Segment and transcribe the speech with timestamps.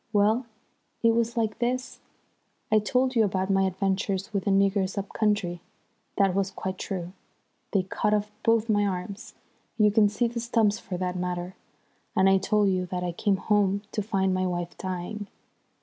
[0.11, 0.47] Well,
[1.03, 1.99] it was like this.
[2.71, 5.61] I told you about my adventures with the niggers up country.
[6.17, 7.13] That was quite true.
[7.71, 9.35] They cut off both my arms
[9.77, 11.55] you can see the stumps for that matter.
[12.15, 15.27] And I told you that I came home to find my wife dying.